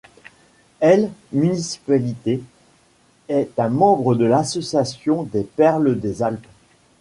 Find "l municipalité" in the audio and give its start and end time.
0.79-2.41